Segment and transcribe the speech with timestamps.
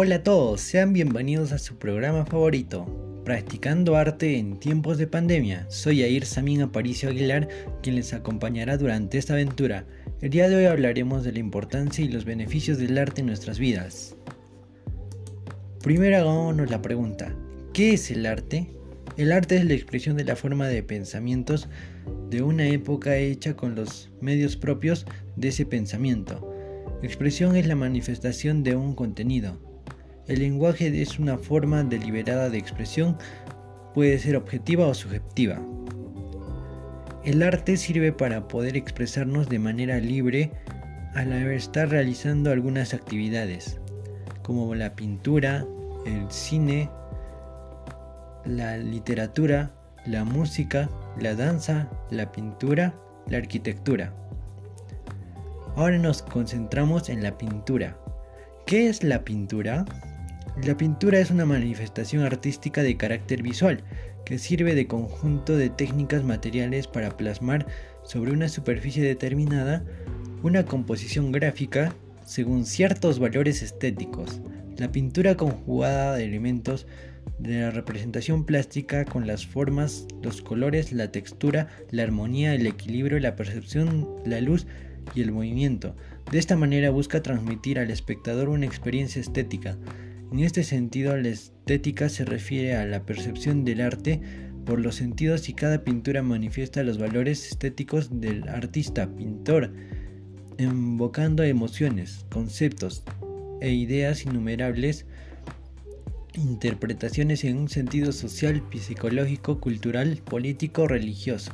[0.00, 2.86] Hola a todos, sean bienvenidos a su programa favorito,
[3.24, 5.66] Practicando Arte en tiempos de pandemia.
[5.70, 7.48] Soy Air Samin Aparicio Aguilar,
[7.82, 9.86] quien les acompañará durante esta aventura.
[10.20, 13.58] El día de hoy hablaremos de la importancia y los beneficios del arte en nuestras
[13.58, 14.14] vidas.
[15.82, 17.34] Primero hagámonos la pregunta,
[17.72, 18.70] ¿qué es el arte?
[19.16, 21.68] El arte es la expresión de la forma de pensamientos
[22.30, 26.54] de una época hecha con los medios propios de ese pensamiento.
[27.02, 29.67] Expresión es la manifestación de un contenido.
[30.28, 33.16] El lenguaje es una forma deliberada de expresión,
[33.94, 35.58] puede ser objetiva o subjetiva.
[37.24, 40.52] El arte sirve para poder expresarnos de manera libre
[41.14, 43.80] al estar realizando algunas actividades,
[44.42, 45.66] como la pintura,
[46.04, 46.90] el cine,
[48.44, 49.72] la literatura,
[50.04, 52.94] la música, la danza, la pintura,
[53.28, 54.12] la arquitectura.
[55.74, 57.98] Ahora nos concentramos en la pintura.
[58.66, 59.86] ¿Qué es la pintura?
[60.64, 63.84] La pintura es una manifestación artística de carácter visual
[64.24, 67.66] que sirve de conjunto de técnicas materiales para plasmar
[68.02, 69.84] sobre una superficie determinada
[70.42, 71.94] una composición gráfica
[72.26, 74.40] según ciertos valores estéticos.
[74.76, 76.86] La pintura conjugada de elementos
[77.38, 83.18] de la representación plástica con las formas, los colores, la textura, la armonía, el equilibrio,
[83.20, 84.66] la percepción, la luz
[85.14, 85.94] y el movimiento.
[86.30, 89.76] De esta manera busca transmitir al espectador una experiencia estética.
[90.30, 94.20] En este sentido, la estética se refiere a la percepción del arte
[94.66, 99.72] por los sentidos y cada pintura manifiesta los valores estéticos del artista pintor,
[100.58, 103.04] invocando emociones, conceptos
[103.62, 105.06] e ideas innumerables
[106.34, 111.52] interpretaciones en un sentido social, psicológico, cultural, político, religioso.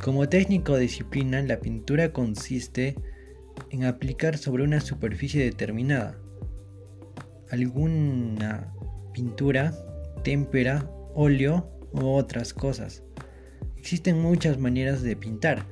[0.00, 2.94] Como técnico o disciplina, la pintura consiste
[3.70, 6.16] en aplicar sobre una superficie determinada
[7.50, 8.72] alguna
[9.12, 9.74] pintura,
[10.22, 13.02] témpera, óleo u otras cosas.
[13.76, 15.66] Existen muchas maneras de pintar.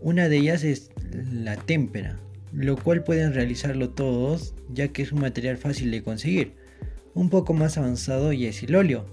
[0.00, 0.90] Una de ellas es
[1.32, 2.20] la témpera,
[2.52, 6.54] lo cual pueden realizarlo todos ya que es un material fácil de conseguir.
[7.14, 9.06] Un poco más avanzado y es el óleo,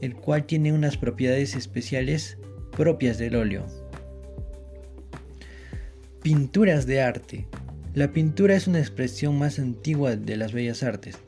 [0.00, 2.38] el cual tiene unas propiedades especiales
[2.72, 3.66] propias del óleo.
[6.22, 7.46] Pinturas de arte.
[7.94, 11.18] La pintura es una expresión más antigua de las bellas artes.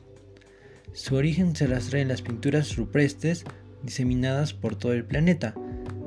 [0.97, 3.43] Su origen se rastrea en las pinturas rupestres
[3.83, 5.53] diseminadas por todo el planeta.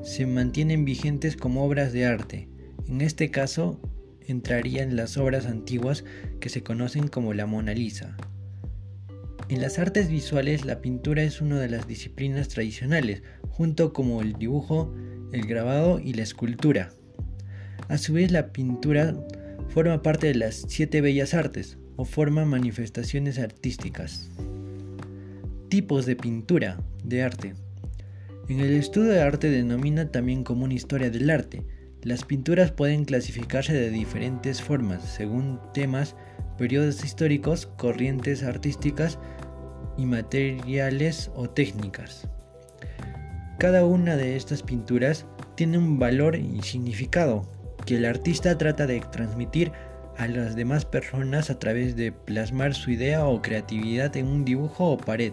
[0.02, 2.48] Se mantienen vigentes como obras de arte.
[2.88, 3.80] En este caso,
[4.26, 6.04] entrarían las obras antiguas
[6.40, 8.16] que se conocen como la Mona Lisa.
[9.48, 14.32] En las artes visuales la pintura es una de las disciplinas tradicionales, junto como el
[14.32, 14.92] dibujo,
[15.32, 16.90] el grabado y la escultura.
[17.86, 19.14] A su vez la pintura
[19.68, 24.28] forma parte de las siete bellas artes o forma manifestaciones artísticas.
[25.70, 27.54] Tipos de pintura de arte.
[28.48, 31.62] En el estudio de arte denomina también como una historia del arte.
[32.02, 36.16] Las pinturas pueden clasificarse de diferentes formas según temas,
[36.58, 39.20] periodos históricos, corrientes artísticas
[39.96, 42.26] y materiales o técnicas.
[43.60, 47.48] Cada una de estas pinturas tiene un valor y significado
[47.86, 49.70] que el artista trata de transmitir
[50.20, 54.90] a las demás personas a través de plasmar su idea o creatividad en un dibujo
[54.90, 55.32] o pared.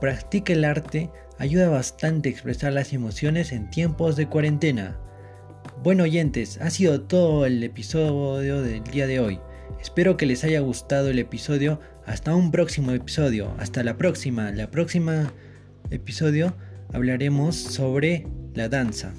[0.00, 4.98] Practica el arte ayuda bastante a expresar las emociones en tiempos de cuarentena.
[5.82, 9.40] Bueno oyentes, ha sido todo el episodio del día de hoy.
[9.80, 11.80] Espero que les haya gustado el episodio.
[12.06, 13.52] Hasta un próximo episodio.
[13.58, 14.52] Hasta la próxima.
[14.52, 15.32] La próxima
[15.90, 16.54] episodio
[16.92, 19.12] hablaremos sobre la danza.